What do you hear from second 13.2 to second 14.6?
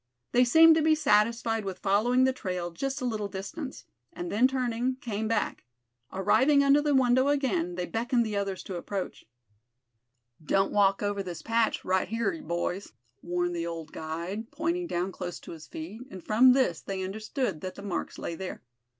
warned the old guide,